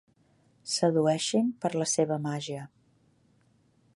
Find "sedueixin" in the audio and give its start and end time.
0.75-1.51